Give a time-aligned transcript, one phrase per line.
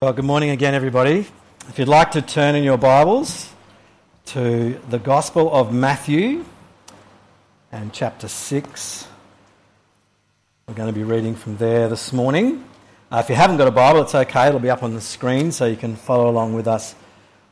[0.00, 1.26] Well, good morning again, everybody.
[1.68, 3.52] If you'd like to turn in your Bibles
[4.26, 6.44] to the Gospel of Matthew
[7.72, 9.08] and chapter 6,
[10.68, 12.64] we're going to be reading from there this morning.
[13.10, 15.50] Uh, if you haven't got a Bible, it's okay, it'll be up on the screen
[15.50, 16.94] so you can follow along with us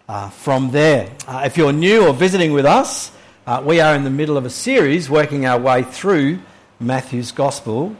[0.08, 1.10] uh, from there.
[1.26, 3.10] Uh, if you're new or visiting with us,
[3.48, 6.38] uh, we are in the middle of a series working our way through
[6.78, 7.96] Matthew's Gospel,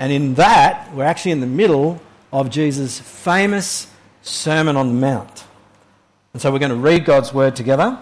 [0.00, 2.02] and in that, we're actually in the middle
[2.32, 3.90] of Jesus' famous
[4.22, 5.44] Sermon on the Mount.
[6.32, 7.98] And so we're going to read God's Word together,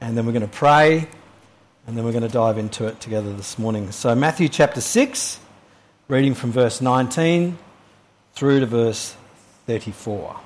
[0.00, 1.08] and then we're going to pray,
[1.86, 3.90] and then we're going to dive into it together this morning.
[3.90, 5.40] So, Matthew chapter 6,
[6.08, 7.58] reading from verse 19
[8.34, 9.16] through to verse
[9.66, 10.36] 34.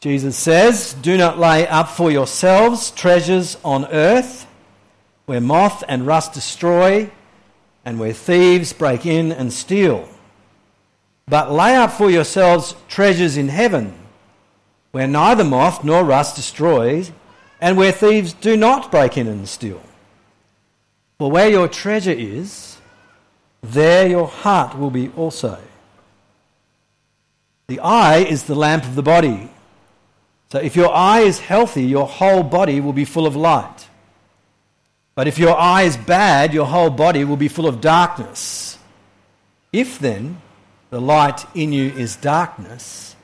[0.00, 4.46] Jesus says, Do not lay up for yourselves treasures on earth,
[5.24, 7.10] where moth and rust destroy,
[7.86, 10.06] and where thieves break in and steal
[11.28, 13.92] but lay up for yourselves treasures in heaven,
[14.92, 17.10] where neither moth nor rust destroys,
[17.60, 19.82] and where thieves do not break in and steal.
[21.18, 22.78] For where your treasure is,
[23.62, 25.58] there your heart will be also.
[27.66, 29.50] The eye is the lamp of the body.
[30.52, 33.88] So if your eye is healthy, your whole body will be full of light.
[35.16, 38.78] But if your eye is bad, your whole body will be full of darkness.
[39.72, 40.40] If then
[40.96, 43.16] the light in you is darkness,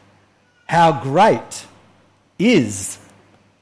[0.67, 1.65] how great
[2.39, 2.99] is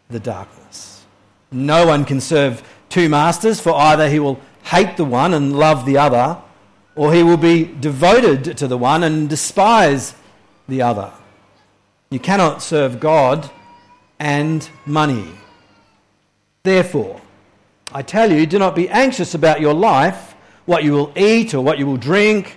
[0.08, 1.04] the darkness?
[1.52, 5.86] No one can serve two masters, for either he will hate the one and love
[5.86, 6.36] the other,
[6.96, 10.16] or he will be devoted to the one and despise
[10.66, 11.12] the other.
[12.10, 13.48] You cannot serve God
[14.18, 15.28] and money.
[16.64, 17.20] Therefore,
[17.92, 20.34] I tell you, do not be anxious about your life,
[20.66, 22.56] what you will eat or what you will drink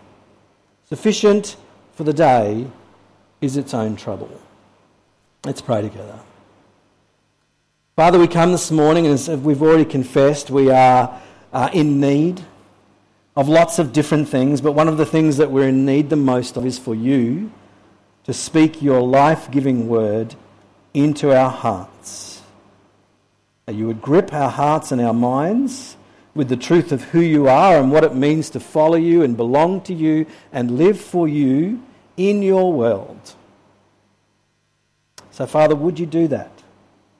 [0.91, 1.55] Sufficient
[1.93, 2.67] for the day
[3.39, 4.29] is its own trouble.
[5.45, 6.19] Let's pray together.
[7.95, 11.17] Father, we come this morning, and as we've already confessed, we are
[11.53, 12.41] uh, in need
[13.37, 16.17] of lots of different things, but one of the things that we're in need the
[16.17, 17.53] most of is for you
[18.25, 20.35] to speak your life giving word
[20.93, 22.41] into our hearts.
[23.65, 25.95] That you would grip our hearts and our minds
[26.33, 29.35] with the truth of who you are and what it means to follow you and
[29.35, 31.81] belong to you and live for you
[32.15, 33.35] in your world.
[35.31, 36.51] So, Father, would you do that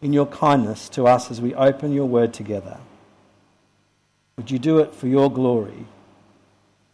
[0.02, 2.78] in your kindness to us as we open your word together?
[4.38, 5.86] Would you do it for your glory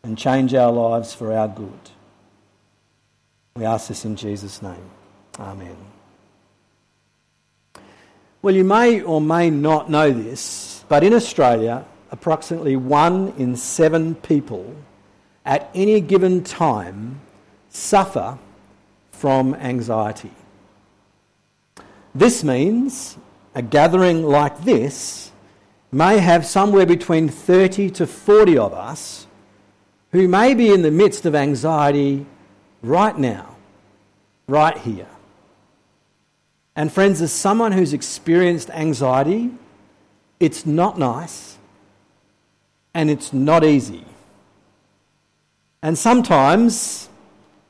[0.04, 1.92] and change our lives for our good?
[3.56, 4.90] We ask this in Jesus' name.
[5.40, 5.78] Amen.
[8.42, 14.16] Well, you may or may not know this, but in Australia, approximately one in seven
[14.16, 14.76] people
[15.46, 17.20] at any given time
[17.70, 18.38] suffer
[19.12, 20.32] from anxiety.
[22.14, 23.18] This means
[23.56, 25.32] a gathering like this
[25.92, 29.28] may have somewhere between 30 to 40 of us
[30.12, 32.26] who may be in the midst of anxiety
[32.82, 33.56] right now,
[34.48, 35.08] right here.
[36.76, 39.52] And, friends, as someone who's experienced anxiety,
[40.40, 41.57] it's not nice
[42.98, 44.04] and it's not easy.
[45.84, 47.10] And sometimes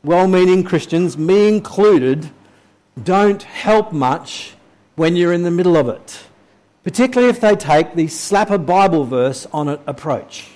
[0.01, 2.31] well meaning Christians, me included,
[3.03, 4.55] don't help much
[4.95, 6.23] when you're in the middle of it,
[6.81, 10.47] particularly if they take the slap a Bible verse on it approach.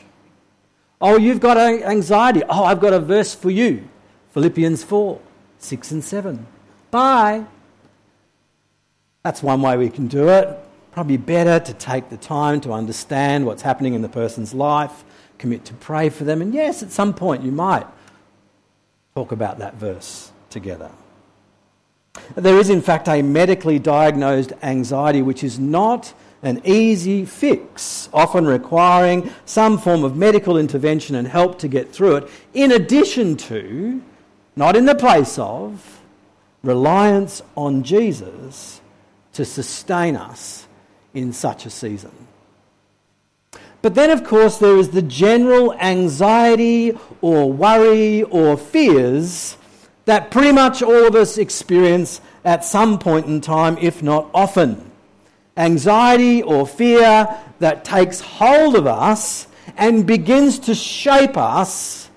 [1.01, 2.41] Oh, you've got anxiety.
[2.47, 3.89] Oh, I've got a verse for you
[4.31, 5.19] Philippians 4
[5.59, 6.47] 6 and 7.
[6.91, 7.45] Bye.
[9.21, 10.57] That's one way we can do it.
[10.91, 15.03] Probably better to take the time to understand what's happening in the person's life,
[15.38, 17.88] commit to pray for them, and yes, at some point you might
[19.15, 20.91] talk about that verse together.
[22.35, 28.45] There is, in fact, a medically diagnosed anxiety which is not an easy fix, often
[28.45, 34.01] requiring some form of medical intervention and help to get through it, in addition to,
[34.55, 36.01] not in the place of,
[36.63, 38.81] reliance on Jesus
[39.33, 40.61] to sustain us
[41.13, 42.12] in such a season.
[43.81, 49.58] But then, of course, there is the general anxiety or worry or fears
[50.06, 54.92] that pretty much all of us experience at some point in time, if not often.
[55.58, 57.28] Anxiety or fear
[57.60, 59.48] that takes hold of us
[59.78, 62.10] and begins to shape us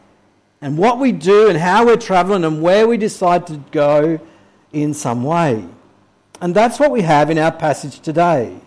[0.61, 4.19] and what we do and how we're traveling and where we decide to go
[4.73, 5.64] in some way.
[6.41, 8.58] And that's what we have in our passage today.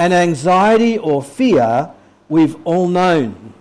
[0.00, 1.90] An anxiety or fear
[2.30, 3.52] we've all known.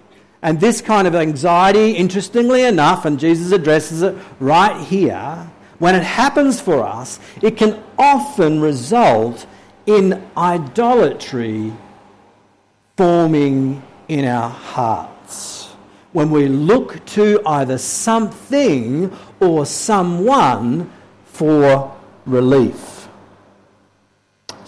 [0.41, 6.03] And this kind of anxiety, interestingly enough, and Jesus addresses it right here, when it
[6.03, 9.47] happens for us, it can often result
[9.86, 11.74] in idolatry
[12.95, 15.74] forming in our hearts.
[16.13, 20.89] When we look to either something or someone
[21.25, 21.94] for
[22.25, 22.99] relief.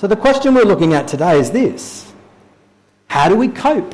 [0.02, 2.12] So, the question we're looking at today is this
[3.06, 3.94] how do we cope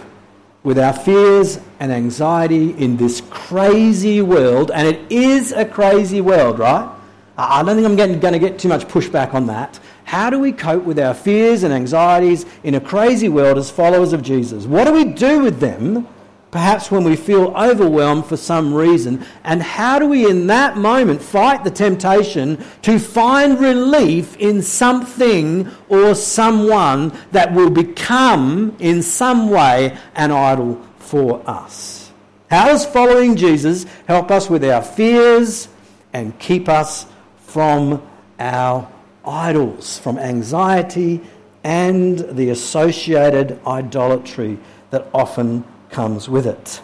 [0.63, 4.71] with our fears and anxiety in this crazy world?
[4.71, 6.89] And it is a crazy world, right?
[7.37, 9.81] I don't think I'm going to get too much pushback on that.
[10.05, 14.13] How do we cope with our fears and anxieties in a crazy world as followers
[14.13, 14.65] of Jesus?
[14.65, 16.07] What do we do with them
[16.51, 19.25] perhaps when we feel overwhelmed for some reason?
[19.43, 25.69] And how do we, in that moment, fight the temptation to find relief in something
[25.89, 32.11] or someone that will become, in some way, an idol for us?
[32.49, 35.67] How does following Jesus help us with our fears
[36.13, 37.05] and keep us
[37.45, 38.01] from
[38.39, 38.89] our
[39.25, 41.21] idols, from anxiety
[41.63, 44.57] and the associated idolatry
[44.91, 46.81] that often comes with it.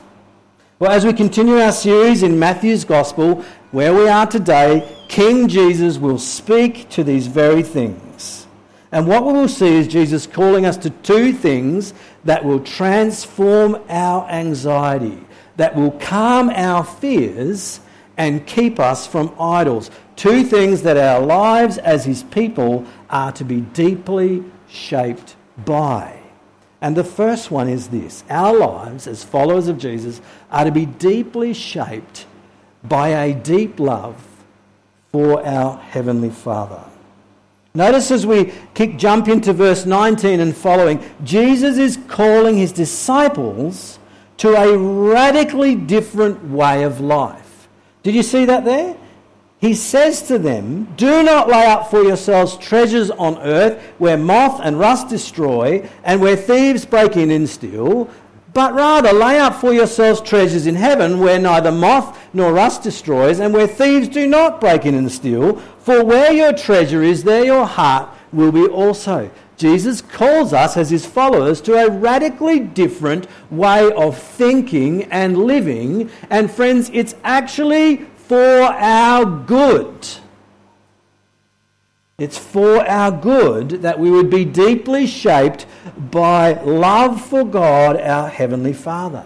[0.79, 5.97] Well, as we continue our series in Matthew's Gospel, where we are today, King Jesus
[5.97, 8.47] will speak to these very things.
[8.91, 11.93] And what we will see is Jesus calling us to two things
[12.25, 15.17] that will transform our anxiety,
[15.55, 17.79] that will calm our fears
[18.17, 19.89] and keep us from idols.
[20.15, 25.35] Two things that our lives as His people are to be deeply shaped
[25.65, 26.22] by.
[26.83, 30.19] And the first one is this our lives as followers of Jesus
[30.51, 32.27] are to be deeply shaped
[32.83, 34.21] by a deep love
[35.13, 36.83] for our Heavenly Father.
[37.73, 43.97] Notice as we kick, jump into verse 19 and following, Jesus is calling his disciples
[44.37, 47.69] to a radically different way of life.
[48.03, 48.97] Did you see that there?
[49.63, 54.59] He says to them, Do not lay up for yourselves treasures on earth where moth
[54.61, 58.09] and rust destroy and where thieves break in and steal,
[58.53, 63.39] but rather lay up for yourselves treasures in heaven where neither moth nor rust destroys
[63.39, 65.55] and where thieves do not break in and steal.
[65.79, 69.31] For where your treasure is, there your heart will be also.
[69.55, 76.09] Jesus calls us as his followers to a radically different way of thinking and living.
[76.29, 80.07] And friends, it's actually for our good.
[82.17, 85.65] It's for our good that we would be deeply shaped
[86.11, 89.25] by love for God, our Heavenly Father.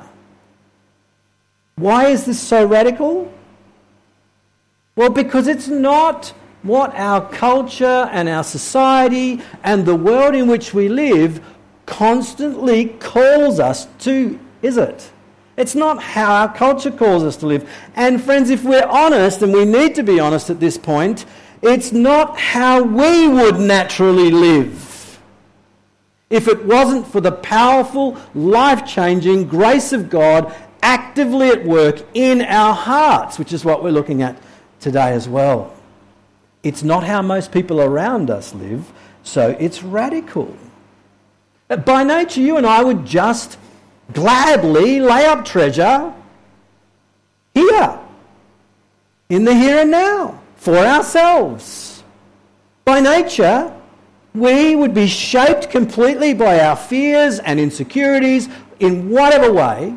[1.75, 3.31] Why is this so radical?
[4.95, 10.73] Well, because it's not what our culture and our society and the world in which
[10.73, 11.45] we live
[11.85, 15.11] constantly calls us to, is it?
[15.57, 17.69] It's not how our culture calls us to live.
[17.95, 21.25] And friends, if we're honest, and we need to be honest at this point,
[21.63, 25.19] it's not how we would naturally live.
[26.29, 32.41] If it wasn't for the powerful, life changing grace of God actively at work in
[32.41, 34.37] our hearts, which is what we're looking at
[34.79, 35.73] today as well.
[36.61, 38.91] It's not how most people around us live,
[39.23, 40.55] so it's radical.
[41.85, 43.57] By nature, you and I would just
[44.13, 46.13] gladly lay up treasure
[47.53, 47.99] here.
[49.29, 52.03] in the here and now for ourselves.
[52.85, 53.73] By nature,
[54.33, 58.47] we would be shaped completely by our fears and insecurities
[58.79, 59.95] in whatever way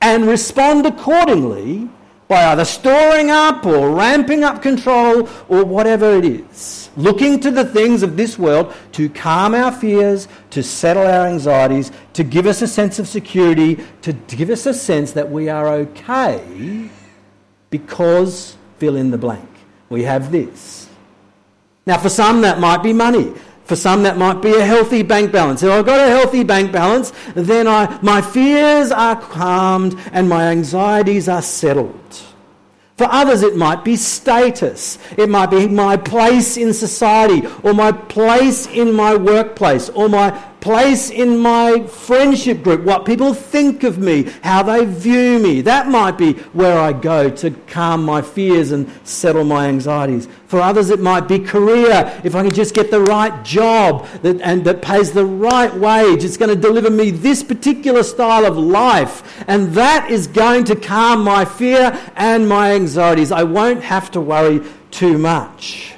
[0.00, 1.90] and respond accordingly
[2.28, 6.90] by either storing up or ramping up control or whatever it is.
[6.96, 11.90] Looking to the things of this world to calm our fears, to settle our anxieties,
[12.12, 15.68] to give us a sense of security, to give us a sense that we are
[15.68, 16.90] okay
[17.70, 19.48] because fill in the blank.
[19.88, 20.88] We have this.
[21.86, 23.32] Now, for some, that might be money.
[23.68, 25.62] For some, that might be a healthy bank balance.
[25.62, 30.44] If I've got a healthy bank balance, then I, my fears are calmed and my
[30.44, 32.22] anxieties are settled.
[32.96, 34.98] For others, it might be status.
[35.18, 40.30] It might be my place in society, or my place in my workplace, or my
[40.60, 45.60] place in my friendship group, what people think of me, how they view me.
[45.60, 50.28] That might be where I go to calm my fears and settle my anxieties.
[50.46, 52.20] For others, it might be career.
[52.24, 56.24] If I can just get the right job that, and that pays the right wage,
[56.24, 59.44] it's going to deliver me this particular style of life.
[59.46, 63.30] And that is going to calm my fear and my anxieties.
[63.30, 65.97] I won't have to worry too much.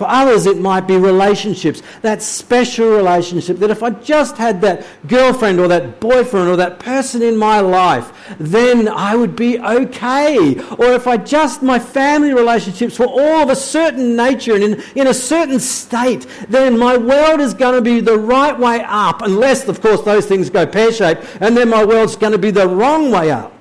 [0.00, 4.86] For others, it might be relationships, that special relationship that if I just had that
[5.06, 10.58] girlfriend or that boyfriend or that person in my life, then I would be okay.
[10.78, 14.82] Or if I just, my family relationships were all of a certain nature and in,
[14.94, 19.20] in a certain state, then my world is going to be the right way up,
[19.20, 22.50] unless, of course, those things go pear shaped, and then my world's going to be
[22.50, 23.59] the wrong way up.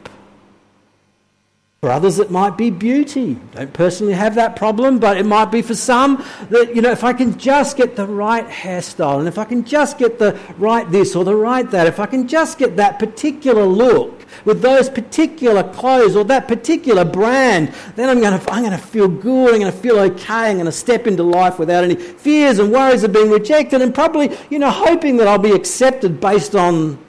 [1.81, 3.37] For others, it might be beauty.
[3.53, 7.05] Don't personally have that problem, but it might be for some that, you know, if
[7.05, 10.91] I can just get the right hairstyle and if I can just get the right
[10.91, 14.89] this or the right that, if I can just get that particular look with those
[14.89, 19.53] particular clothes or that particular brand, then I'm going to, I'm going to feel good,
[19.53, 22.73] I'm going to feel okay, I'm going to step into life without any fears and
[22.73, 26.99] worries of being rejected and probably, you know, hoping that I'll be accepted based on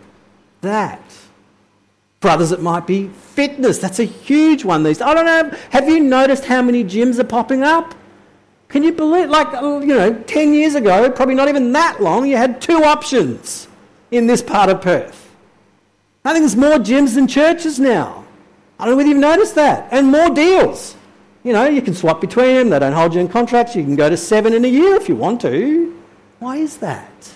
[0.61, 1.03] that.
[2.21, 3.79] For others, it might be fitness.
[3.79, 5.59] That's a huge one these I don't know.
[5.71, 7.95] Have you noticed how many gyms are popping up?
[8.69, 12.29] Can you believe, like, uh, you know, 10 years ago, probably not even that long,
[12.29, 13.67] you had two options
[14.11, 15.35] in this part of Perth.
[16.25, 18.25] I think there's more gyms than churches now.
[18.79, 19.89] I don't know whether you've noticed that.
[19.91, 20.97] And more deals.
[21.43, 23.97] You know, you can swap between them, they don't hold you in contracts, you can
[23.97, 25.99] go to seven in a year if you want to.
[26.39, 27.33] Why is that?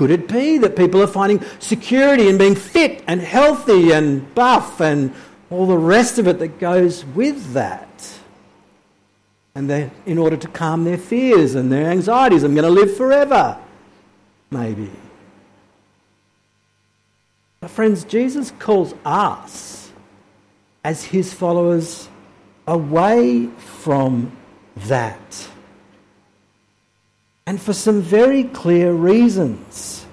[0.00, 4.80] Could it be that people are finding security in being fit and healthy and buff
[4.80, 5.12] and
[5.50, 8.18] all the rest of it that goes with that?
[9.54, 12.96] And they, in order to calm their fears and their anxieties, I'm going to live
[12.96, 13.58] forever.
[14.50, 14.90] Maybe.
[17.60, 19.92] But, friends, Jesus calls us
[20.82, 22.08] as his followers
[22.66, 24.34] away from
[24.76, 25.46] that
[27.50, 30.06] and for some very clear reasons.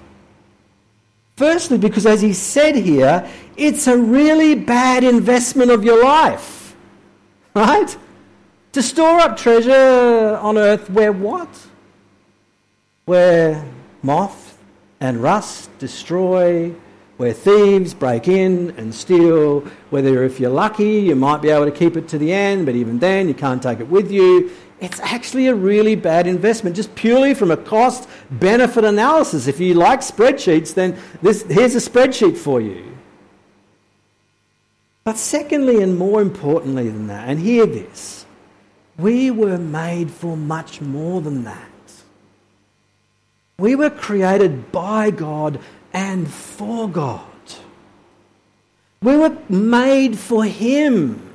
[1.36, 6.74] Firstly, because as he said here, it's a really bad investment of your life.
[7.54, 7.96] Right?
[8.72, 11.48] To store up treasure on earth where what?
[13.04, 13.64] Where
[14.02, 14.58] moth
[14.98, 16.74] and rust destroy,
[17.18, 21.70] where thieves break in and steal, whether if you're lucky you might be able to
[21.70, 25.00] keep it to the end, but even then you can't take it with you it's
[25.00, 29.46] actually a really bad investment, just purely from a cost benefit analysis.
[29.46, 32.96] If you like spreadsheets, then this, here's a spreadsheet for you.
[35.04, 38.26] But secondly, and more importantly than that, and hear this,
[38.98, 41.64] we were made for much more than that.
[43.58, 45.60] We were created by God
[45.92, 47.24] and for God.
[49.02, 51.27] We were made for Him.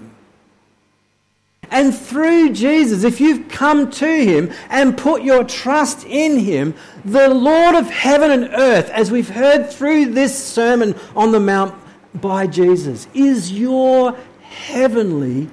[1.74, 7.34] And through Jesus, if you've come to him and put your trust in him, the
[7.34, 11.74] Lord of heaven and earth, as we've heard through this sermon on the Mount
[12.14, 15.50] by Jesus, is your heavenly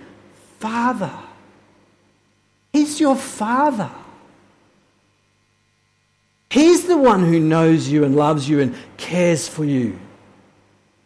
[0.59, 1.11] Father.
[2.75, 3.91] He's your Father.
[6.51, 9.99] He's the one who knows you and loves you and cares for you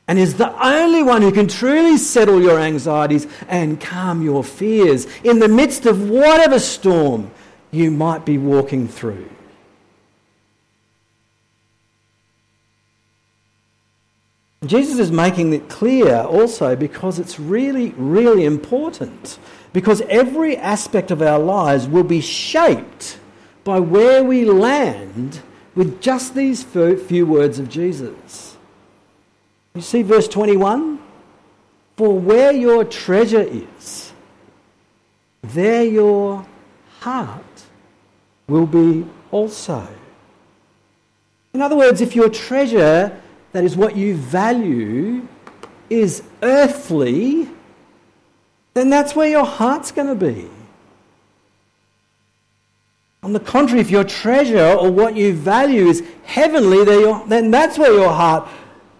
[0.06, 5.06] and is the only one who can truly settle your anxieties and calm your fears
[5.24, 7.30] in the midst of whatever storm
[7.70, 9.28] you might be walking through.
[14.66, 19.38] Jesus is making it clear also because it's really, really important.
[19.72, 23.18] Because every aspect of our lives will be shaped
[23.64, 25.40] by where we land
[25.74, 28.53] with just these few words of Jesus.
[29.74, 31.00] You see verse 21?
[31.96, 34.12] For where your treasure is,
[35.42, 36.46] there your
[37.00, 37.64] heart
[38.46, 39.86] will be also.
[41.52, 43.20] In other words, if your treasure,
[43.52, 45.26] that is what you value,
[45.90, 47.48] is earthly,
[48.74, 50.48] then that's where your heart's going to be.
[53.24, 56.84] On the contrary, if your treasure or what you value is heavenly,
[57.26, 58.48] then that's where your heart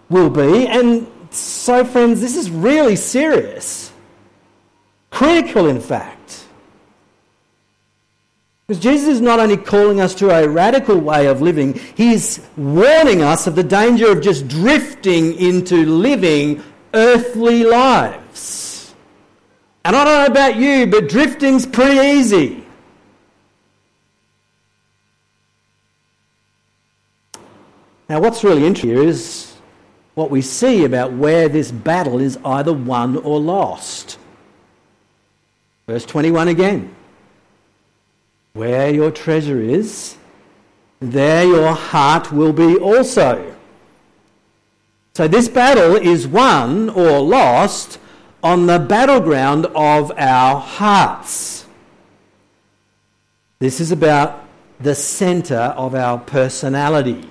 [0.09, 0.67] will be.
[0.67, 3.91] And so, friends, this is really serious.
[5.09, 6.45] Critical, in fact.
[8.67, 13.21] Because Jesus is not only calling us to a radical way of living, he's warning
[13.21, 18.93] us of the danger of just drifting into living earthly lives.
[19.83, 22.65] And I don't know about you, but drifting's pretty easy.
[28.09, 29.54] Now, what's really interesting here is
[30.15, 34.17] what we see about where this battle is either won or lost.
[35.87, 36.95] Verse 21 again.
[38.53, 40.15] Where your treasure is,
[41.01, 43.53] there your heart will be also.
[45.13, 47.99] So this battle is won or lost
[48.41, 51.65] on the battleground of our hearts.
[53.59, 54.45] This is about
[54.79, 57.29] the centre of our personality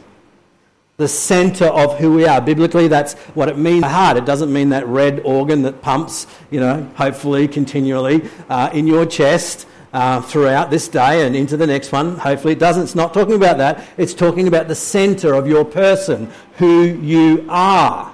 [0.96, 2.40] the center of who we are.
[2.40, 3.84] Biblically, that's what it means.
[3.84, 4.16] Heart.
[4.16, 9.06] It doesn't mean that red organ that pumps, you know, hopefully continually uh, in your
[9.06, 9.66] chest.
[9.92, 12.18] Uh, throughout this day and into the next one.
[12.18, 12.82] Hopefully, it doesn't.
[12.82, 13.86] It's not talking about that.
[13.96, 18.12] It's talking about the center of your person, who you are,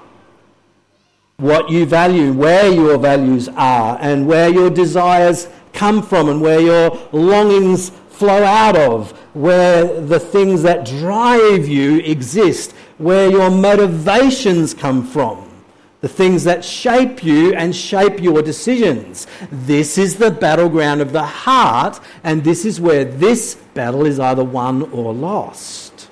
[1.38, 6.60] what you value, where your values are, and where your desires come from, and where
[6.60, 14.74] your longings flow out of where the things that drive you exist, where your motivations
[14.74, 15.48] come from,
[16.00, 19.26] the things that shape you and shape your decisions.
[19.50, 24.44] This is the battleground of the heart, and this is where this battle is either
[24.44, 26.08] won or lost.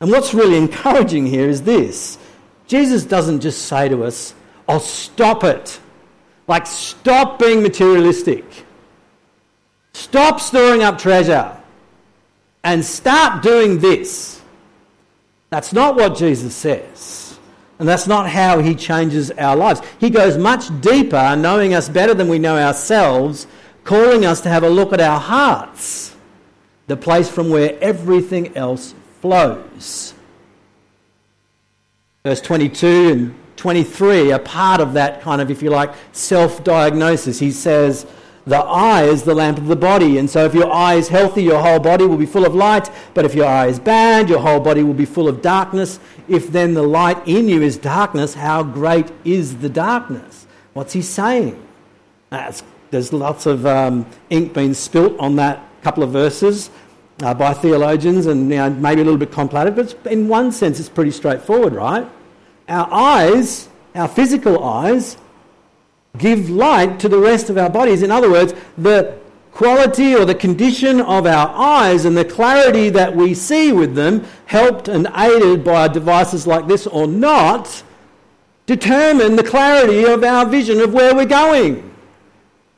[0.00, 2.18] And what's really encouraging here is this
[2.66, 4.34] Jesus doesn't just say to us,
[4.68, 5.80] Oh, stop it.
[6.48, 8.65] Like, stop being materialistic.
[9.96, 11.56] Stop storing up treasure
[12.62, 14.42] and start doing this.
[15.48, 17.38] That's not what Jesus says.
[17.78, 19.80] And that's not how he changes our lives.
[19.98, 23.46] He goes much deeper, knowing us better than we know ourselves,
[23.84, 26.14] calling us to have a look at our hearts,
[26.88, 30.12] the place from where everything else flows.
[32.22, 37.38] Verse 22 and 23 are part of that kind of, if you like, self diagnosis.
[37.38, 38.04] He says,
[38.46, 40.18] the eye is the lamp of the body.
[40.18, 42.90] And so if your eye is healthy, your whole body will be full of light.
[43.12, 45.98] But if your eye is bad, your whole body will be full of darkness.
[46.28, 50.46] If then the light in you is darkness, how great is the darkness?
[50.74, 51.62] What's he saying?
[52.90, 56.70] there's lots of um, ink being spilt on that couple of verses
[57.22, 60.78] uh, by theologians and you know, maybe a little bit complicated, but in one sense
[60.78, 62.06] it's pretty straightforward, right?
[62.68, 65.16] Our eyes, our physical eyes,
[66.18, 68.02] give light to the rest of our bodies.
[68.02, 69.18] In other words, the
[69.52, 74.24] quality or the condition of our eyes and the clarity that we see with them,
[74.44, 77.82] helped and aided by devices like this or not,
[78.66, 81.94] determine the clarity of our vision of where we're going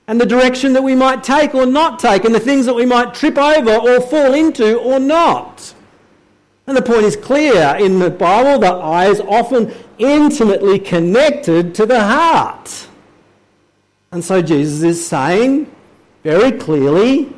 [0.07, 2.87] and the direction that we might take or not take and the things that we
[2.87, 5.75] might trip over or fall into or not.
[6.67, 11.87] And the point is clear in the Bible the eye is often intimately connected to
[11.87, 12.88] the heart.
[14.11, 15.71] And so Jesus is saying
[16.25, 17.33] very clearly,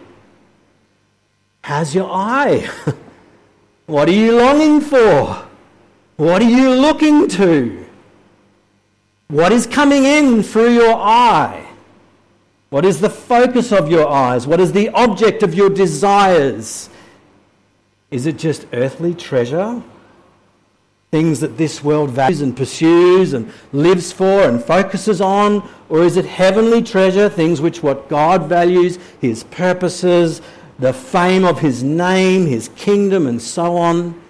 [1.63, 2.69] How's your eye?
[3.87, 5.47] what are you longing for?
[6.17, 7.87] What are you looking to?
[9.29, 11.67] What is coming in through your eye?
[12.71, 14.47] What is the focus of your eyes?
[14.47, 16.89] What is the object of your desires?
[18.11, 19.83] Is it just earthly treasure?
[21.11, 25.69] Things that this world values and pursues and lives for and focuses on?
[25.89, 30.41] Or is it heavenly treasure, things which what God values, his purposes,
[30.79, 34.21] the fame of his name, his kingdom, and so on?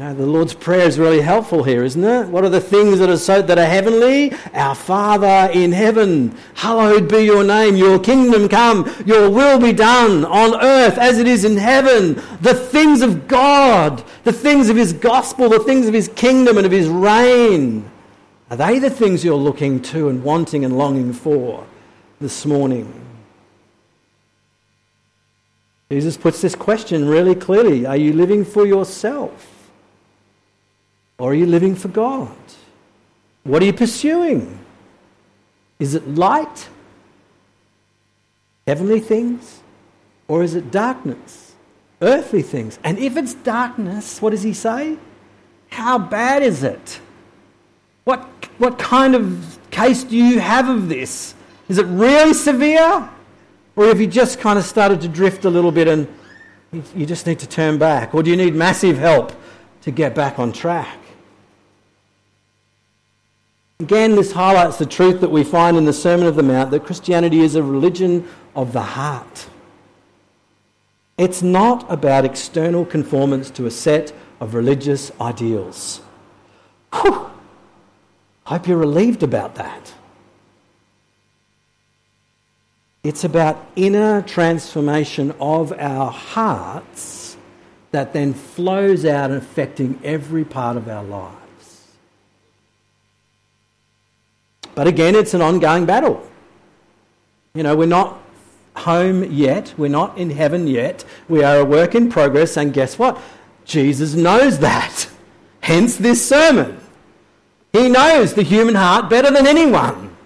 [0.00, 2.26] Know, the Lord's Prayer is really helpful here, isn't it?
[2.28, 4.32] What are the things that are so that are heavenly?
[4.54, 10.24] Our Father in heaven, hallowed be your name, your kingdom come, your will be done
[10.24, 12.14] on earth as it is in heaven.
[12.40, 16.64] The things of God, the things of his gospel, the things of his kingdom and
[16.64, 17.84] of his reign.
[18.50, 21.66] Are they the things you're looking to and wanting and longing for
[22.22, 22.90] this morning?
[25.90, 29.59] Jesus puts this question really clearly Are you living for yourself?
[31.20, 32.34] Or are you living for God?
[33.44, 34.58] What are you pursuing?
[35.78, 36.68] Is it light?
[38.66, 39.60] Heavenly things?
[40.28, 41.54] Or is it darkness?
[42.00, 42.78] Earthly things?
[42.82, 44.96] And if it's darkness, what does he say?
[45.68, 47.00] How bad is it?
[48.04, 48.20] What,
[48.56, 51.34] what kind of case do you have of this?
[51.68, 53.10] Is it really severe?
[53.76, 56.08] Or have you just kind of started to drift a little bit and
[56.96, 58.14] you just need to turn back?
[58.14, 59.32] Or do you need massive help
[59.82, 60.96] to get back on track?
[63.80, 66.84] Again, this highlights the truth that we find in the Sermon of the Mount that
[66.84, 69.48] Christianity is a religion of the heart.
[71.16, 76.02] It's not about external conformance to a set of religious ideals.
[76.92, 77.30] Whew.
[78.44, 79.94] Hope you're relieved about that.
[83.02, 87.38] It's about inner transformation of our hearts
[87.92, 91.39] that then flows out affecting every part of our lives.
[94.74, 96.26] But again, it's an ongoing battle.
[97.54, 98.20] You know, we're not
[98.76, 102.98] home yet, we're not in heaven yet, we are a work in progress, and guess
[102.98, 103.20] what?
[103.64, 105.08] Jesus knows that.
[105.60, 106.80] Hence this sermon.
[107.72, 110.16] He knows the human heart better than anyone.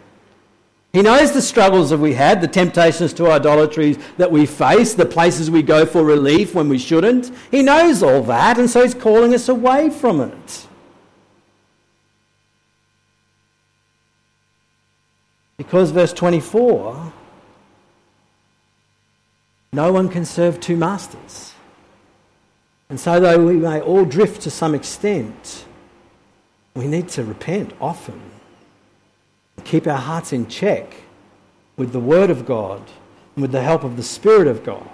[0.93, 5.05] He knows the struggles that we had, the temptations to idolatry that we face, the
[5.05, 7.33] places we go for relief when we shouldn't.
[7.51, 10.69] He knows all that, and so he's calling us away from it.
[15.57, 17.13] Because, verse 24,
[19.73, 21.55] no one can serve two masters.
[22.89, 25.65] And so, though we may all drift to some extent,
[26.75, 28.21] we need to repent often
[29.65, 30.95] keep our hearts in check
[31.77, 32.83] with the Word of God
[33.35, 34.89] and with the help of the Spirit of God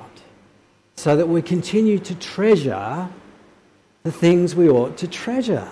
[0.96, 3.08] so that we continue to treasure
[4.02, 5.68] the things we ought to treasure.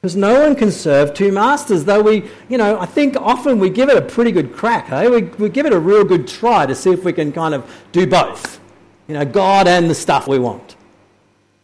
[0.00, 3.68] Because no one can serve two masters, though we, you know, I think often we
[3.68, 5.08] give it a pretty good crack, eh?
[5.08, 7.68] We, we give it a real good try to see if we can kind of
[7.90, 8.60] do both.
[9.08, 10.76] You know, God and the stuff we want.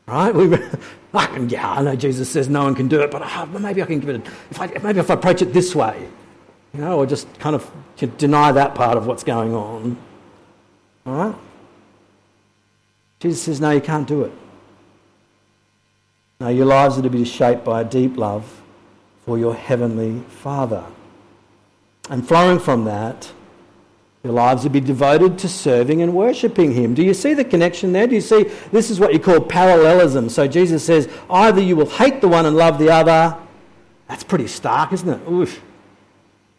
[0.06, 0.34] Right?
[0.34, 0.58] We,
[1.14, 3.80] I can, yeah, I know Jesus says no one can do it, but uh, maybe
[3.82, 6.08] I can give it, a, if I, maybe if I approach it this way,
[6.72, 7.70] you know, or just kind of
[8.18, 9.96] deny that part of what's going on.
[11.06, 11.34] All right?
[13.20, 14.32] Jesus says, no, you can't do it.
[16.40, 18.62] No, your lives are to be shaped by a deep love
[19.24, 20.84] for your heavenly Father.
[22.10, 23.32] And flowing from that,
[24.22, 26.94] your lives will be devoted to serving and worshipping Him.
[26.94, 28.06] Do you see the connection there?
[28.06, 30.28] Do you see this is what you call parallelism?
[30.28, 33.36] So Jesus says, either you will hate the one and love the other.
[34.08, 35.30] That's pretty stark, isn't it?
[35.30, 35.62] Oof.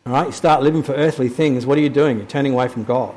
[0.06, 1.66] All right, you start living for earthly things.
[1.66, 2.18] What are you doing?
[2.18, 3.16] You're turning away from God.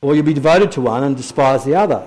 [0.00, 2.04] Or you'll be devoted to one and despise the other.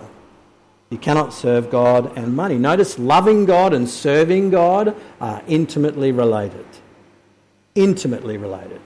[0.90, 2.58] You cannot serve God and money.
[2.58, 6.66] Notice loving God and serving God are intimately related.
[7.74, 8.82] Intimately related.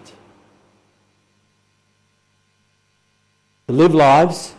[3.69, 4.55] to live lives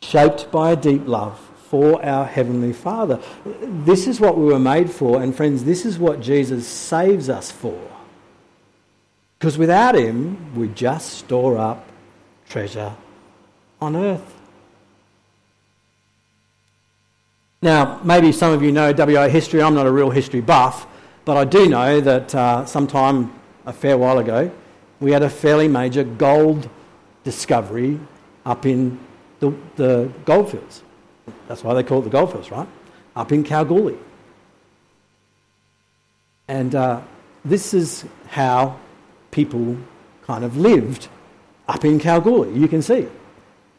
[0.00, 3.20] shaped by a deep love for our Heavenly Father.
[3.44, 7.50] This is what we were made for, and friends, this is what Jesus saves us
[7.50, 7.78] for.
[9.38, 11.86] Because without Him, we just store up
[12.48, 12.94] treasure
[13.78, 14.39] on earth.
[17.62, 19.60] Now, maybe some of you know WA history.
[19.60, 20.86] I'm not a real history buff,
[21.26, 24.50] but I do know that uh, sometime a fair while ago,
[24.98, 26.70] we had a fairly major gold
[27.22, 28.00] discovery
[28.46, 28.98] up in
[29.40, 30.82] the, the goldfields.
[31.48, 32.66] That's why they call it the goldfields, right?
[33.14, 33.98] Up in Kalgoorlie.
[36.48, 37.02] And uh,
[37.44, 38.80] this is how
[39.32, 39.76] people
[40.22, 41.08] kind of lived
[41.68, 42.58] up in Kalgoorlie.
[42.58, 43.06] You can see.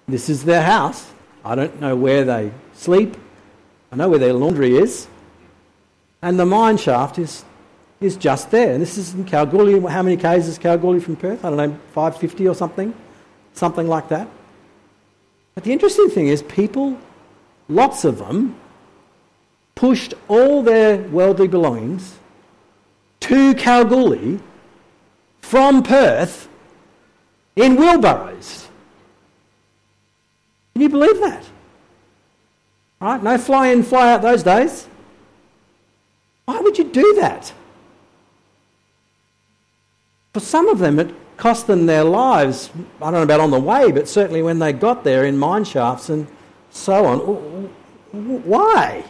[0.08, 1.12] This is their house.
[1.44, 3.18] I don't know where they sleep.
[3.92, 5.08] I know where their laundry is.
[6.22, 7.44] And the mine shaft is,
[8.00, 8.74] is just there.
[8.74, 9.80] And this is in Kalgoorlie.
[9.90, 11.44] How many k's is Kalgoorlie from Perth?
[11.44, 12.94] I don't know, 550 or something
[13.54, 14.28] something like that.
[15.56, 16.98] But the interesting thing is, people,
[17.68, 18.56] lots of them,
[19.76, 22.18] pushed all their worldly belongings
[23.22, 24.40] to Kalgoorlie
[25.42, 26.48] from Perth
[27.56, 28.68] in wheelbarrows.
[30.74, 31.44] Can you believe that?
[33.02, 33.22] Right?
[33.22, 34.88] No fly in, fly out those days.
[36.46, 37.52] Why would you do that?
[40.34, 42.70] For some of them, it cost them their lives.
[43.02, 45.64] I don't know about on the way, but certainly when they got there in mine
[45.64, 46.28] shafts and
[46.70, 47.20] so on.
[48.44, 49.04] Why?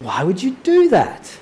[0.00, 1.38] Why would you do that?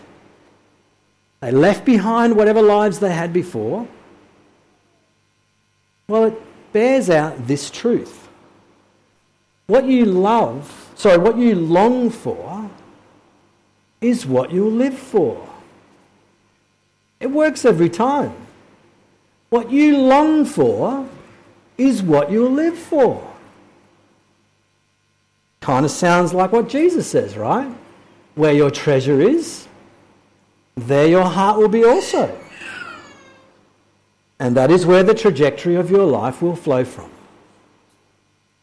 [1.40, 3.88] They left behind whatever lives they had before.
[6.08, 8.23] Well, it bears out this truth.
[9.66, 12.70] What you love, sorry, what you long for
[14.00, 15.48] is what you'll live for.
[17.20, 18.34] It works every time.
[19.48, 21.08] What you long for
[21.78, 23.30] is what you'll live for.
[25.60, 27.72] Kind of sounds like what Jesus says, right?
[28.34, 29.66] Where your treasure is,
[30.74, 32.38] there your heart will be also.
[34.38, 37.13] And that is where the trajectory of your life will flow from.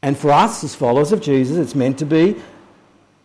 [0.02, 2.42] And for us, as followers of Jesus, it's meant to be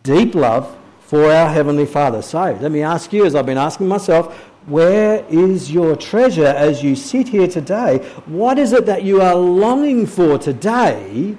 [0.03, 2.21] deep love for our Heavenly Father.
[2.21, 4.35] So let me ask you, as I've been asking myself,
[4.67, 7.99] where is your treasure as you sit here today?
[8.25, 11.37] What is it that you are longing for today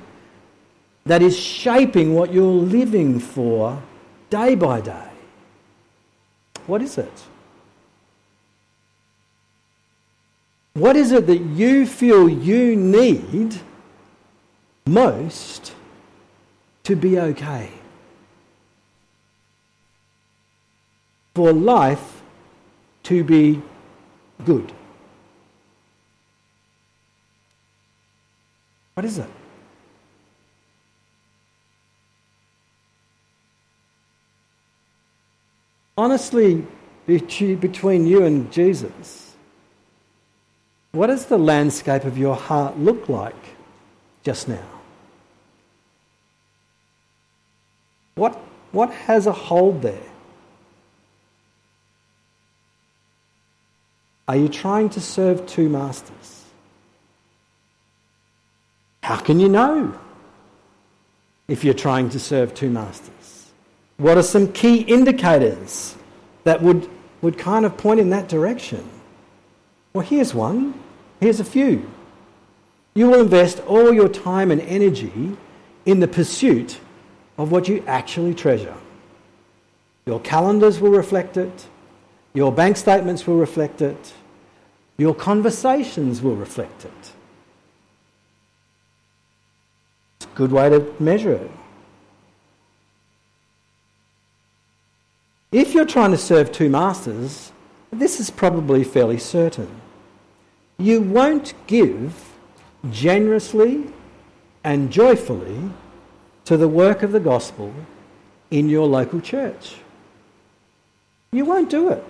[1.05, 3.81] that is shaping what you're living for
[4.31, 5.11] day by day?
[6.66, 7.12] What is it?
[10.72, 13.61] What is it that you feel you need
[14.92, 15.74] most
[16.85, 17.70] to be okay?
[21.35, 22.22] For life
[23.05, 23.62] to be
[24.44, 24.72] good.
[28.94, 29.31] What is it?
[35.96, 36.64] Honestly,
[37.07, 39.35] between you and Jesus,
[40.92, 43.57] what does the landscape of your heart look like
[44.22, 44.77] just now?
[48.18, 48.35] What,
[48.72, 50.02] what has a hold there?
[54.26, 56.44] Are you trying to serve two masters?
[59.04, 59.96] How can you know
[61.46, 63.52] if you're trying to serve two masters?
[63.98, 65.94] What are some key indicators
[66.42, 66.90] that would,
[67.22, 68.87] would kind of point in that direction?
[69.92, 70.74] Well, here's one.
[71.20, 71.88] Here's a few.
[72.94, 75.37] You will invest all your time and energy
[75.87, 76.81] in the pursuit
[77.38, 78.74] of what you actually treasure.
[80.05, 81.66] Your calendars will reflect it.
[82.35, 84.12] Your bank statements will reflect it.
[84.96, 87.12] Your conversations will reflect it.
[90.16, 91.51] It's a good way to measure it.
[95.53, 97.53] If you're trying to serve two masters,
[97.90, 99.81] this is probably fairly certain.
[100.79, 102.33] You won't give
[102.90, 103.87] generously
[104.64, 105.70] and joyfully
[106.48, 107.74] to the work of the gospel
[108.50, 109.76] in your local church.
[111.30, 112.02] You won't do it.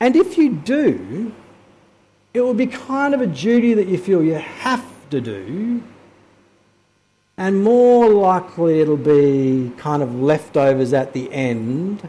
[0.00, 1.34] And if you do,
[2.32, 5.82] it will be kind of a duty that you feel you have to do,
[7.36, 12.08] and more likely it'll be kind of leftovers at the end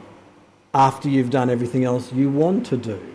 [0.74, 3.13] after you've done everything else you want to do.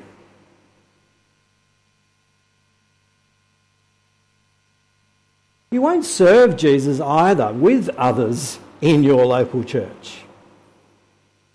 [5.70, 10.20] You won't serve Jesus either with others in your local church.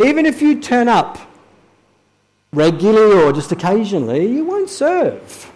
[0.04, 1.17] Even if you turn up
[2.52, 5.52] regularly or just occasionally, you won't serve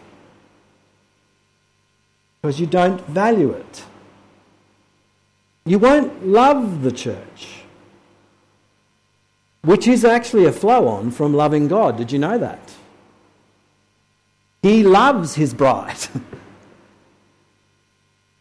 [2.42, 3.84] because you don't value it.
[5.66, 7.60] You won't love the church,
[9.64, 11.98] which is actually a flow on from loving God.
[11.98, 12.74] Did you know that?
[14.62, 15.98] He loves his bride.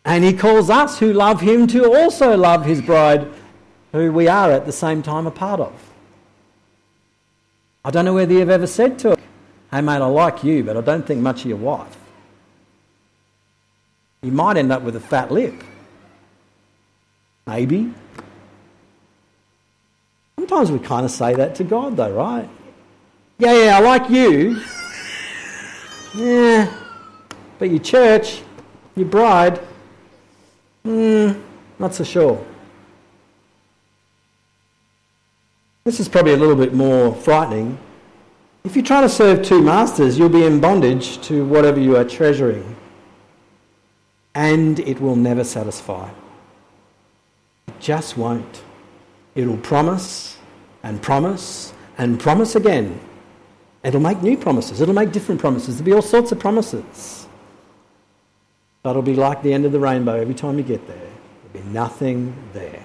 [0.07, 3.27] And he calls us who love him to also love his bride,
[3.91, 5.73] who we are at the same time a part of.
[7.85, 9.17] I don't know whether you've ever said to her,
[9.73, 11.97] Hey, mate, I like you, but I don't think much of your wife.
[14.23, 15.55] You might end up with a fat lip.
[17.49, 17.93] Maybe.
[20.39, 22.49] Sometimes we kind of say that to God, though, right?
[23.39, 24.63] Yeah, yeah, I like you.
[26.15, 26.73] Yeah.
[27.59, 28.41] But your church,
[28.95, 29.61] your bride,
[30.87, 31.33] Hmm,
[31.81, 32.47] not so sure.
[35.83, 37.77] This is probably a little bit more frightening.
[38.63, 42.05] If you try to serve two masters, you'll be in bondage to whatever you are
[42.05, 42.77] treasuring,
[44.37, 46.09] and it will never satisfy.
[47.67, 48.63] It just won't.
[49.35, 50.39] It'll promise
[50.85, 53.01] and promise and promise again.
[53.83, 54.81] It'll make new promises.
[54.81, 55.79] It'll make different promises.
[55.79, 57.26] There'll be all sorts of promises.
[58.87, 60.97] But it'll be like the end of the rainbow every time you get there.
[61.53, 62.85] There'll be nothing there.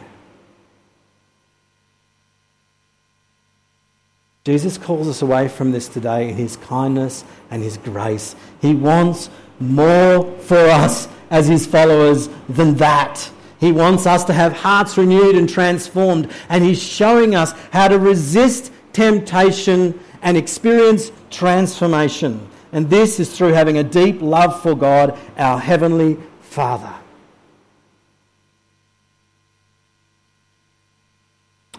[4.43, 8.35] Jesus calls us away from this today in his kindness and his grace.
[8.63, 13.29] He wants more for us as his followers than that.
[13.59, 17.99] He wants us to have hearts renewed and transformed, and he's showing us how to
[17.99, 22.49] resist temptation and experience transformation.
[22.71, 26.93] And this is through having a deep love for God, our Heavenly Father.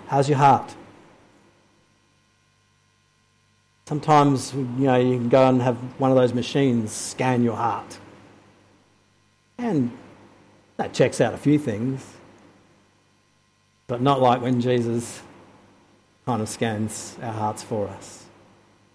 [0.06, 0.74] How's your heart?
[3.86, 7.98] Sometimes, you know, you can go and have one of those machines scan your heart.
[9.58, 9.96] And
[10.76, 12.06] that checks out a few things.
[13.86, 15.22] But not like when Jesus
[16.26, 18.24] kind of scans our hearts for us.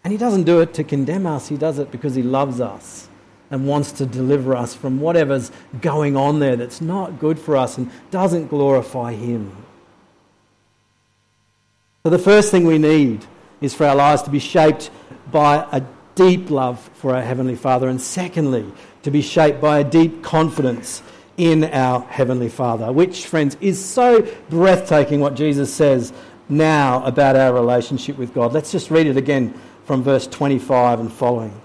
[0.08, 3.10] And he doesn't do it to condemn us, he does it because he loves us
[3.52, 7.78] and wants to deliver us from whatever's going on there that's not good for us
[7.78, 9.52] and doesn't glorify him.
[12.06, 13.26] So, the first thing we need
[13.60, 14.92] is for our lives to be shaped
[15.30, 15.84] by a
[16.16, 18.66] deep love for our Heavenly Father, and secondly,
[19.04, 21.04] to be shaped by a deep confidence
[21.36, 26.14] in our Heavenly Father, which, friends, is so breathtaking what Jesus says
[26.48, 28.54] now about our relationship with God.
[28.54, 29.54] Let's just read it again
[29.88, 31.62] from verse 25 and following.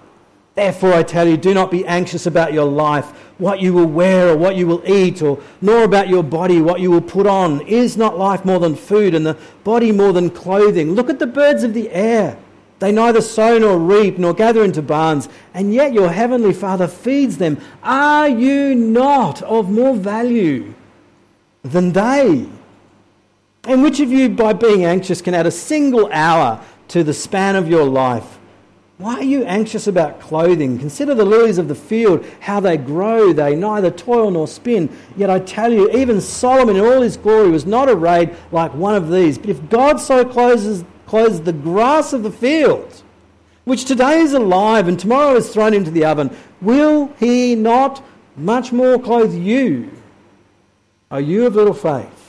[0.55, 3.07] Therefore, I tell you, do not be anxious about your life,
[3.39, 6.81] what you will wear or what you will eat, or nor about your body, what
[6.81, 7.67] you will put on.
[7.67, 10.93] Is not life more than food, and the body more than clothing?
[10.93, 12.39] Look at the birds of the air.
[12.79, 17.39] They neither sow nor reap nor gather into barns, and yet your heavenly Father feeds
[17.39, 17.59] them.
[17.83, 20.75] Are you not of more value
[21.65, 22.47] than they?
[23.65, 26.61] And which of you, by being anxious, can add a single hour
[26.93, 28.39] to the span of your life?
[28.99, 30.79] Why are you anxious about clothing?
[30.79, 33.33] Consider the lilies of the field, how they grow.
[33.33, 34.95] They neither toil nor spin.
[35.17, 38.95] Yet I tell you, even Solomon in all his glory was not arrayed like one
[38.95, 39.39] of these.
[39.39, 43.03] But if God so clothes, clothes the grass of the field,
[43.65, 48.05] which today is alive and tomorrow is thrown into the oven, will he not
[48.37, 49.91] much more clothe you?
[51.11, 52.22] Are you of little faith?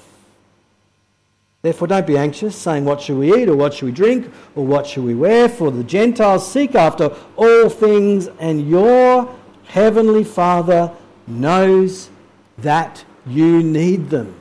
[1.64, 4.66] Therefore, don't be anxious, saying, What shall we eat, or what shall we drink, or
[4.66, 5.48] what shall we wear?
[5.48, 9.34] For the Gentiles seek after all things, and your
[9.68, 10.92] heavenly Father
[11.26, 12.10] knows
[12.58, 14.36] that you need them.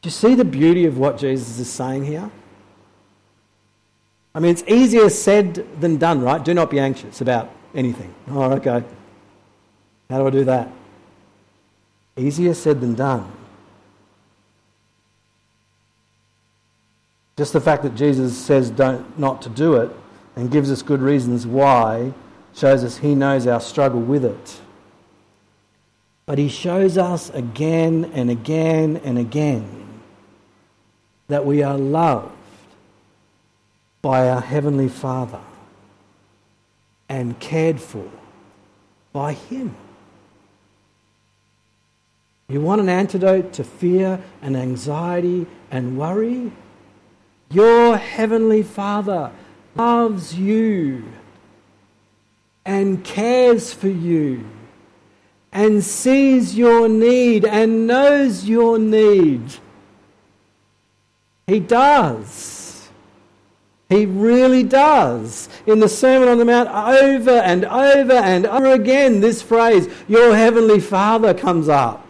[0.00, 2.30] Do you see the beauty of what Jesus is saying here?
[4.34, 6.42] I mean, it's easier said than done, right?
[6.42, 8.14] Do not be anxious about anything.
[8.28, 8.82] Oh, okay.
[10.08, 10.70] How do I do that?
[12.16, 13.30] Easier said than done.
[17.40, 19.90] Just the fact that Jesus says don't, not to do it
[20.36, 22.12] and gives us good reasons why
[22.54, 24.60] shows us he knows our struggle with it.
[26.26, 30.02] But he shows us again and again and again
[31.28, 32.34] that we are loved
[34.02, 35.40] by our Heavenly Father
[37.08, 38.10] and cared for
[39.14, 39.74] by Him.
[42.50, 46.52] You want an antidote to fear and anxiety and worry?
[47.52, 49.32] Your heavenly Father
[49.74, 51.04] loves you
[52.64, 54.44] and cares for you
[55.52, 59.42] and sees your need and knows your need.
[61.48, 62.88] He does.
[63.88, 65.48] He really does.
[65.66, 70.36] In the Sermon on the Mount, over and over and over again, this phrase, Your
[70.36, 72.09] Heavenly Father, comes up.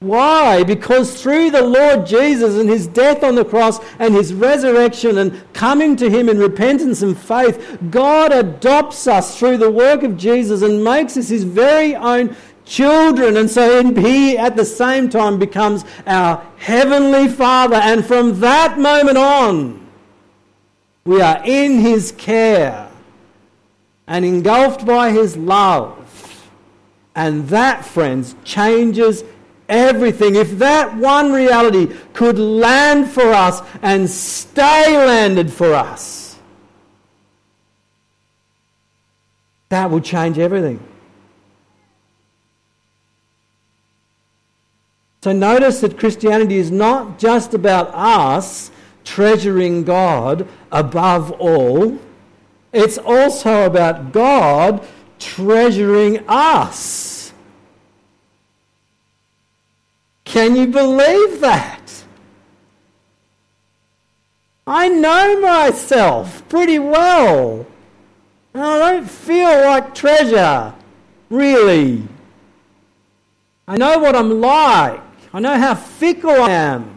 [0.00, 0.62] Why?
[0.62, 5.42] Because through the Lord Jesus and his death on the cross and his resurrection and
[5.54, 10.62] coming to him in repentance and faith, God adopts us through the work of Jesus
[10.62, 13.36] and makes us his very own children.
[13.36, 17.76] And so he at the same time becomes our heavenly Father.
[17.76, 19.84] And from that moment on,
[21.04, 22.88] we are in his care
[24.06, 26.48] and engulfed by his love.
[27.16, 29.24] And that, friends, changes
[29.68, 30.34] everything.
[30.34, 36.38] If that one reality could land for us and stay landed for us,
[39.68, 40.80] that would change everything.
[45.22, 48.70] So notice that Christianity is not just about us
[49.04, 51.98] treasuring God above all,
[52.72, 54.86] it's also about God
[55.18, 57.17] treasuring us.
[60.28, 62.04] Can you believe that?
[64.66, 67.66] I know myself pretty well.
[68.52, 70.74] And I don't feel like treasure,
[71.30, 72.02] really.
[73.66, 75.00] I know what I'm like.
[75.32, 76.94] I know how fickle I am.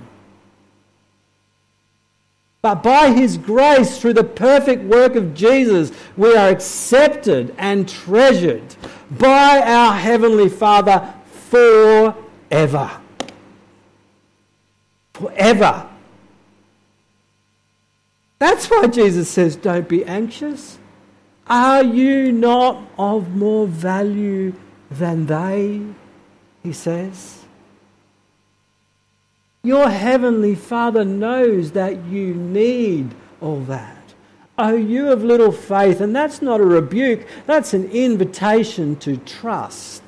[2.62, 8.76] But by His grace, through the perfect work of Jesus, we are accepted and treasured
[9.10, 11.14] by our Heavenly Father
[11.50, 13.01] forever
[15.22, 15.88] forever.
[18.40, 20.80] That's why Jesus says, Don't be anxious.
[21.48, 24.54] Are you not of more value
[24.90, 25.82] than they?
[26.64, 27.46] He says.
[29.64, 33.98] Your heavenly Father knows that you need all that.
[34.58, 40.01] Oh, you have little faith, and that's not a rebuke, that's an invitation to trust.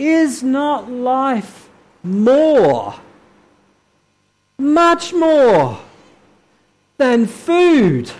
[0.00, 1.68] Is not life
[2.02, 2.94] more,
[4.58, 5.78] much more
[6.96, 8.10] than food?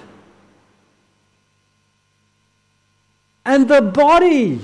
[3.46, 4.60] And the body,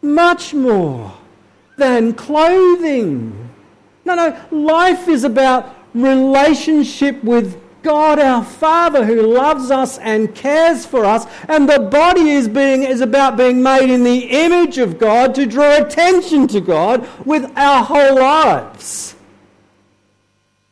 [0.00, 1.12] much more
[1.76, 3.50] than clothing.
[4.04, 10.84] No, no, life is about relationship with God our Father who loves us and cares
[10.84, 14.98] for us, and the body is, being, is about being made in the image of
[14.98, 19.14] God to draw attention to God with our whole lives.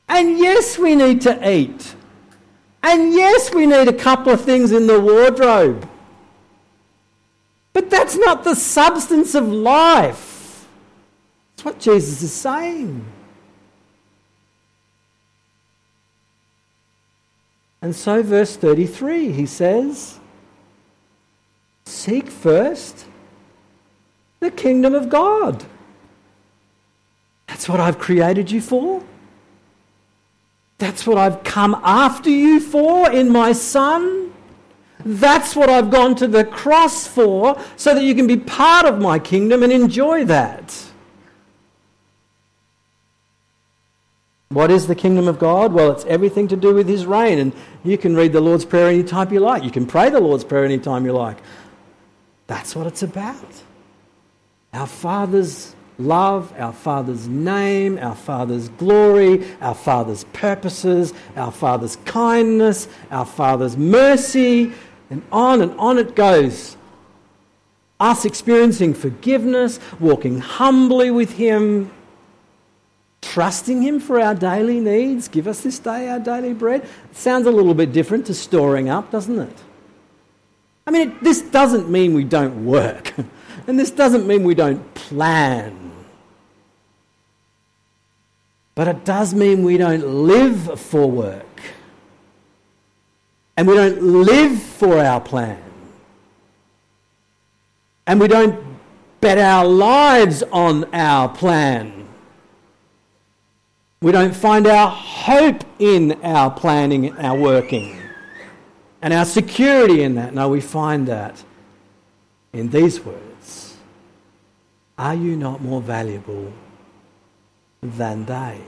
[0.07, 1.95] And yes, we need to eat.
[2.83, 5.89] And yes, we need a couple of things in the wardrobe.
[7.73, 10.69] But that's not the substance of life.
[11.57, 13.07] That's what Jesus is saying.
[17.83, 20.19] And so, verse 33, he says,
[21.85, 23.07] Seek first
[24.41, 25.65] the kingdom of God.
[27.47, 29.03] That's what I've created you for.
[30.79, 34.33] That's what I've come after you for in my Son.
[35.05, 39.01] That's what I've gone to the cross for, so that you can be part of
[39.01, 40.86] my kingdom and enjoy that.
[44.49, 45.73] What is the kingdom of God?
[45.73, 47.39] Well, it's everything to do with his reign.
[47.39, 47.53] And
[47.85, 49.65] you can read the Lord's Prayer anytime you like.
[49.65, 51.39] You can pray the Lord's Prayer any time you like.
[52.47, 53.63] That's what it's about.
[54.73, 62.89] Our Father's love, our Father's name, our Father's glory, our Father's purposes, our Father's kindness,
[63.11, 64.73] our Father's mercy,
[65.11, 66.77] and on and on it goes.
[67.99, 71.91] Us experiencing forgiveness, walking humbly with Him,
[73.37, 75.29] trusting Him for our daily needs.
[75.29, 76.89] Give us this day our daily bread.
[77.13, 79.59] Sounds a little bit different to storing up, doesn't it?
[80.87, 83.13] I mean, it, this doesn't mean we don't work,
[83.67, 85.93] and this doesn't mean we don't plan.
[88.75, 91.61] But it does mean we don't live for work.
[93.59, 95.63] And we don't live for our plan.
[98.07, 98.59] And we don't
[99.21, 101.96] bet our lives on our plan.
[104.07, 108.01] We don't find our hope in our planning, our working,
[109.03, 110.33] and our security in that.
[110.33, 111.43] No, we find that
[112.53, 113.77] in these words
[114.97, 116.53] Are you not more valuable
[117.83, 118.61] than they?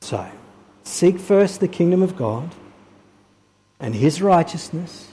[0.00, 0.26] So,
[0.82, 2.54] seek first the kingdom of God
[3.78, 5.12] and his righteousness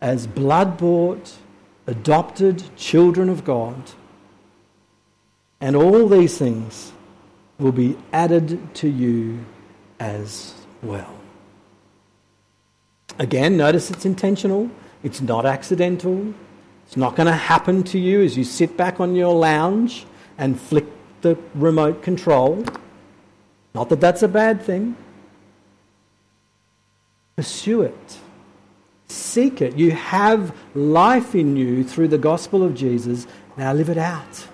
[0.00, 1.36] as blood bought
[1.86, 3.92] adopted children of God.
[5.60, 6.92] And all these things
[7.58, 9.44] will be added to you
[9.98, 11.14] as well.
[13.18, 14.70] Again, notice it's intentional,
[15.02, 16.32] it's not accidental,
[16.86, 20.06] it's not going to happen to you as you sit back on your lounge
[20.38, 20.86] and flick
[21.20, 22.64] the remote control.
[23.74, 24.96] Not that that's a bad thing.
[27.36, 28.18] Pursue it.
[29.06, 29.76] Seek it.
[29.76, 33.26] You have life in you through the gospel of Jesus.
[33.56, 34.46] Now live it out.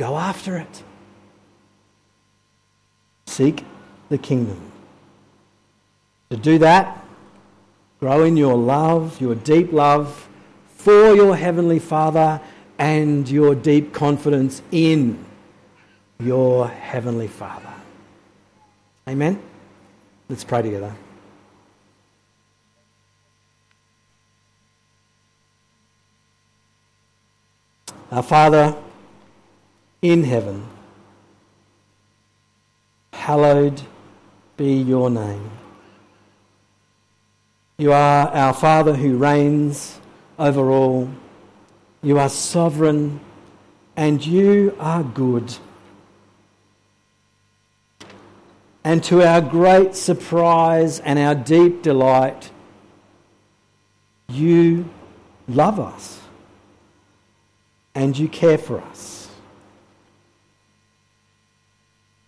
[0.00, 0.82] Go after it.
[3.26, 3.66] Seek
[4.08, 4.72] the kingdom.
[6.30, 7.04] To do that,
[7.98, 10.26] grow in your love, your deep love
[10.74, 12.40] for your Heavenly Father
[12.78, 15.22] and your deep confidence in
[16.18, 17.74] your Heavenly Father.
[19.06, 19.38] Amen?
[20.30, 20.94] Let's pray together.
[28.10, 28.82] Our Father
[30.02, 30.66] in heaven,
[33.12, 33.82] hallowed
[34.56, 35.50] be your name.
[37.78, 39.98] You are our Father who reigns
[40.38, 41.10] over all.
[42.02, 43.20] You are sovereign
[43.96, 45.54] and you are good.
[48.82, 52.50] And to our great surprise and our deep delight,
[54.28, 54.88] you
[55.48, 56.20] love us
[57.94, 59.19] and you care for us.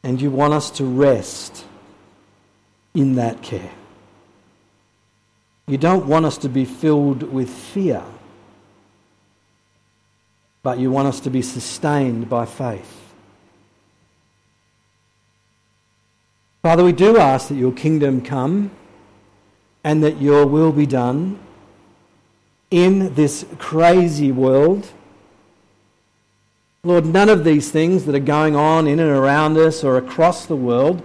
[0.02, 1.64] And you want us to rest
[2.94, 3.70] in that care.
[5.66, 8.02] You don't want us to be filled with fear,
[10.62, 12.98] but you want us to be sustained by faith.
[16.62, 18.70] Father, we do ask that your kingdom come
[19.82, 21.38] and that your will be done
[22.70, 24.88] in this crazy world.
[26.84, 30.46] Lord, none of these things that are going on in and around us or across
[30.46, 31.00] the world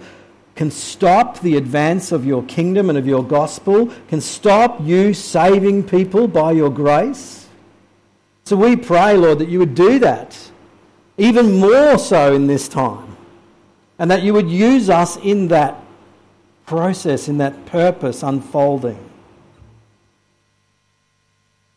[0.56, 5.84] can stop the advance of your kingdom and of your gospel, can stop you saving
[5.84, 7.46] people by your grace.
[8.42, 10.50] So we pray, Lord, that you would do that,
[11.16, 13.16] even more so in this time,
[14.00, 15.80] and that you would use us in that
[16.66, 18.98] process, in that purpose unfolding.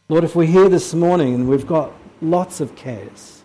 [0.09, 3.40] Lord, if we're here this morning and we've got lots of cares,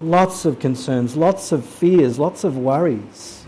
[0.00, 3.46] lots of concerns, lots of fears, lots of worries,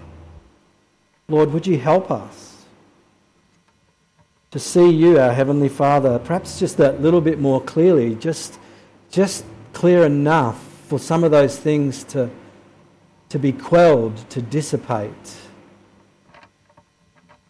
[1.28, 2.64] Lord, would you help us
[4.50, 8.58] to see you, our Heavenly Father, perhaps just that little bit more clearly, just,
[9.10, 12.28] just clear enough for some of those things to,
[13.30, 15.36] to be quelled, to dissipate,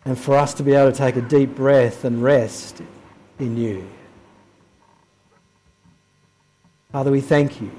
[0.05, 2.83] and for us to be able to take a deep breath and rest
[3.41, 3.89] in you.
[6.93, 7.73] Father, we thank you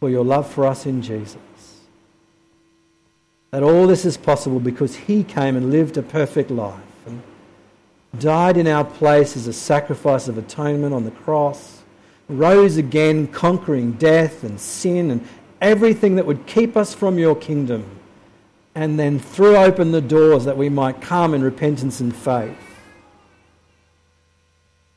[0.00, 1.36] for your love for us in Jesus.
[3.50, 7.22] That all this is possible because he came and lived a perfect life and
[8.18, 11.82] died in our place as a sacrifice of atonement on the cross,
[12.28, 15.26] rose again, conquering death and sin and
[15.60, 17.84] everything that would keep us from your kingdom,
[18.74, 22.58] and then threw open the doors that we might come in repentance and faith.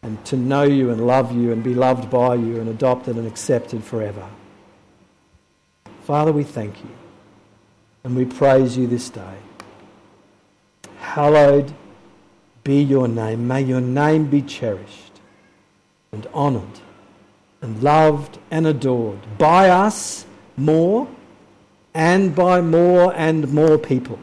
[0.02, 3.28] And to know you and love you and be loved by you and adopted and
[3.28, 4.28] accepted forever.
[6.10, 6.90] Father, we thank you.
[8.04, 9.38] And we praise you this day.
[10.98, 11.72] Hallowed
[12.64, 13.48] be your name.
[13.48, 15.22] May your name be cherished
[16.12, 16.80] and honoured
[17.62, 20.26] and loved and adored by us
[20.58, 21.08] more
[21.94, 24.18] and by more and more people.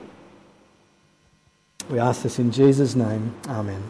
[1.89, 3.33] We ask this in Jesus' name.
[3.47, 3.89] Amen.